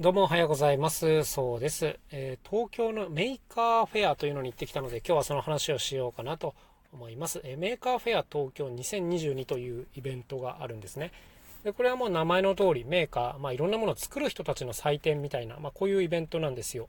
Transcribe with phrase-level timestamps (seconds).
[0.00, 1.22] どうもおはようございます。
[1.22, 6.56] そうです、えー、東京の Maker Faire というのに行ってきたので、今日はその話をしようかなと
[6.92, 7.40] 思います。
[7.44, 11.12] えー、 Maker Faire 東京2022というイベントがあるんですね。
[11.62, 16.88] でこれはもう名前の通り、メーカー、まあ、いろんなものを作る人たちの祭典みたいな、まあ、こういうイベントなんですよ。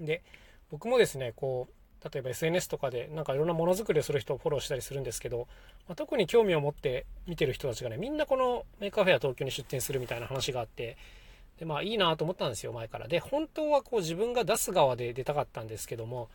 [0.00, 0.24] で、
[0.72, 5.46] 僕もですね、こう、例えば SNS とかでなんかいろんなものづくりをする人をフォローしたりするんですけど、
[5.86, 10.96] まあ、特に興味を持って見てる人たちがね、みんなこの Maker Faire 東京に出店するみたいな話があって、
[11.58, 13.08] で、まあいいなと思ったんですよ、前から。
[13.08, 16.28] で、本当はこう自分が出す側で出たかったんですけども、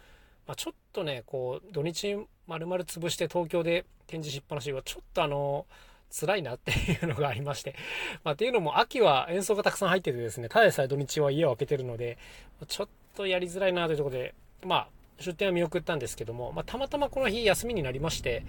[0.47, 5.65] まあ、ちょっとね、こう、土日丸々潰して東京で展示しっぱなしは、ちょっとあの、
[6.11, 7.75] 辛いなっていうのがありまして。
[8.23, 12.17] まあ、っていうのも秋は演奏がたくさん入っててですね、ただでさえ土日は家を空けてるので、
[12.67, 14.87] ちょっとやりづらいなというところで、まあ、
[15.19, 18.45] 出店は見送ったんですけども、まあ、たまたまこの日休みになりまして、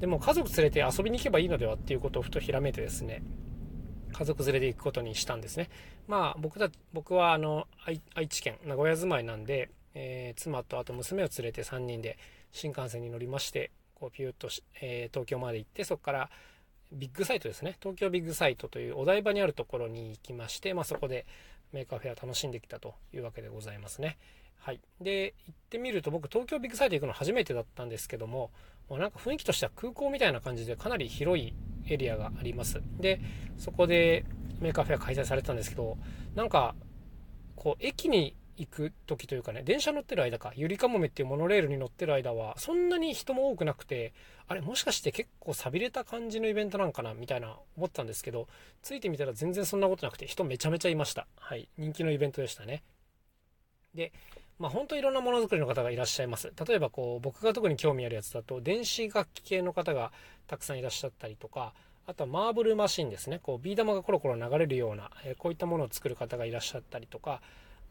[0.00, 3.22] でも家族連れて遊びに行けばいいのではっていうことをふとひらめいてですね、
[4.14, 5.68] 家族連れで行くことにしたんですね。
[6.06, 7.66] まあ僕た僕はあの
[8.14, 12.18] 愛知県名古屋住まいなんで、えー、妻とあと娘を連れて3人で
[12.52, 14.48] 新幹線に乗りましてこうピューッと、
[14.80, 16.30] えー、東京まで行ってそこから
[16.92, 21.26] ビッグサイトですね東京ビッグサイトというお台場にあるところに行きまして、まあ、そこで
[21.72, 24.16] Maker Faire 楽しんできたというわけでございますね。
[24.60, 28.50] はい、で行ってみると僕東京ビッグサイト行くの初めてだったんですけども
[28.88, 31.52] もうなんか雰囲気としては空港みたいな感じでかなり広い
[31.88, 32.80] エリアがあります。
[33.00, 33.20] で
[33.56, 34.24] そこで
[34.60, 35.96] Maker Faire 開催されてたんですけど
[36.34, 36.74] なんか
[37.56, 44.12] こう駅に行く時というかね電車乗ってる間かゆりかもめっていうモノレールに乗ってる間はそんなに人も多くなくて
[44.46, 48.46] あれもしかして結構寂れた感じのイベントなんかなみたいな思ったんですけど
[48.82, 51.26] ついてみたら全然そんなことなくて人めちゃめちゃいました。
[51.36, 51.68] はい。
[51.78, 52.82] 人気のイベントでしたね。
[53.94, 54.12] で
[54.58, 56.52] まあ、本当いろんなものづくりの方がいらっしゃいます。
[56.66, 60.12] 例えばこう僕が特に興味あるやつだと電子楽器系の方が
[60.46, 61.72] たくさんいらっしゃったりとか
[62.06, 67.40] あとはマーブルマシンですねこうビー玉がコロコロ流れるような、えこういったものを作る方がいらっしゃったりとか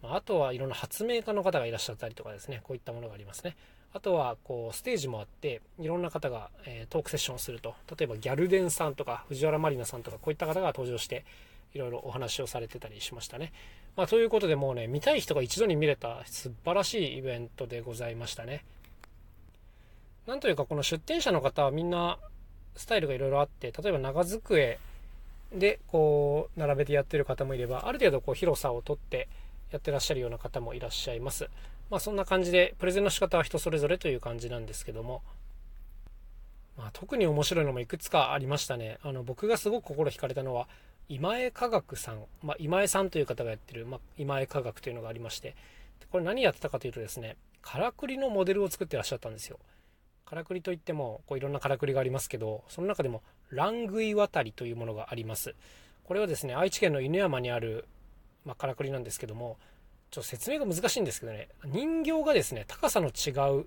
[0.03, 3.55] あとはいろんな発明家の方がいらっしゃったりとかですねこういったものがありますね。
[3.95, 11.25] あとはこうステージもあっていろんな方が、えトークセッションをすると例えばギャルデンさんとか藤原まりなさんとかこういった方が登場して
[11.73, 13.51] いろいろお話をされてたりしましたね。
[13.95, 18.63] まあ、ということでもうね、見たい人が一度に見れた素晴らしいイベントでございましたね。
[20.25, 22.17] なんというかこの出店者の方はみんな
[22.75, 24.79] スタイルがいろいろあって、例えば長机
[25.53, 29.27] でこう並べてやってる方もいれば、ある程度こう広さをとって
[29.71, 31.49] やってらっしゃるような方もいらっしゃいます。
[31.89, 35.21] まあそんな感じで、プレゼンの仕方は人それぞれという感じなんですけども、
[36.77, 38.97] まあ、特に面白いのもいくつかありましたね。
[39.03, 40.67] あの僕がすごく心惹かれたのは、
[41.09, 45.55] 今江科学さん、まあ、今江さんという方がやってる、まあ、今江科学というのがありまして、
[46.11, 49.59] これ何やってたかというとですね、からくりのモデルを作ってらっしゃったんですよ。
[50.25, 55.55] からくりといっても、こういろんなからくりがありますけど、その中でも、ラングイ渡りというものがあります。
[56.05, 57.85] これはですね、愛知県の犬山にある、
[58.45, 59.57] まあ、からくりなんですけども、
[60.11, 63.65] ちょっと説明が難しいんですけどね、人形がですね、高さの違う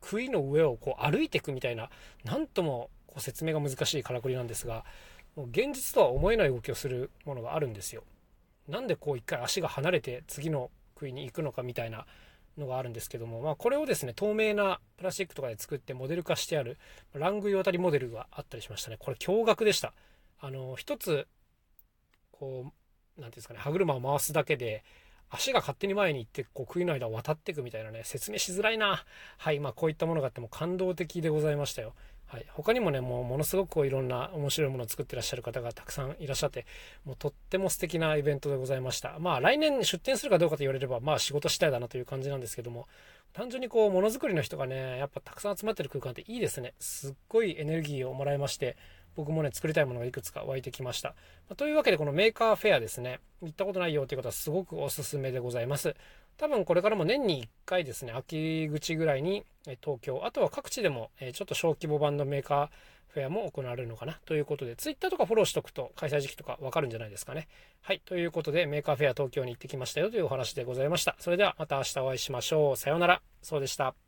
[0.00, 1.88] 杭の上をこう歩いていくみたいな、
[2.24, 4.84] なんともこう説明が難しいからくりなんですが、
[5.36, 8.04] もう現実とは思えない動きをするものがあるんですよ。
[8.68, 12.06] なんでこう一回足が離れて次の杭に行くのかみたいな
[12.56, 16.78] のがあるんですけども、まあ、これをですね透明なプラスチックとかで作ってモデル化してある
[17.12, 18.96] ラングイ渡りモデルがあったりしましたね。
[18.98, 19.92] これ驚愕でした。
[20.40, 21.26] あの一つ
[22.32, 24.84] こう何ていうんですかね歯車を回すだけで
[25.30, 29.04] 足が勝手に前に行ってこう杭の間を渡っていくみたいなね説明しづらいな。
[29.38, 31.94] はいまあこういったものがあっても感動的でございましたよ。
[32.34, 36.66] はい、他にもねもうものすごくこういろんな面白いものを作ってらっしゃる方がたくさんいらっしゃって
[37.04, 39.20] もうとっても素敵なイベントでございました。
[39.20, 42.88] まあ来年出店するかどうかと言われればまあ仕事次第だなという感じなんですけども
[43.34, 46.74] 単純にこうものづくりの人がねやっぱたくさん集まってる空間っていいですね。
[46.80, 48.76] すっごいエネルギーをもらいまして
[49.14, 53.20] 僕もね作りたいものがいくつか湧いてきました、まあ、というわけでこの Maker Faire ですね。
[53.42, 55.94] 行ったことないよという方はすごくおすすめでございます。
[56.36, 59.44] 多分これからも年に1回ですね秋口ぐらいに
[59.82, 62.68] 東京あとは各地でもちょっと小規模版のメーカー
[63.14, 67.46] フェアも行われるのかなということで、Twitter とかフォローしとくと開催時期とかわかるんじゃないですかね。
[67.80, 68.02] はい。
[68.04, 71.14] ということで、 Maker Faire 東京に行ってきましたよというお話でございました。
[71.20, 72.76] それではまた明日お会いしましょう。
[72.76, 73.22] さようなら。
[73.40, 73.94] そうでした。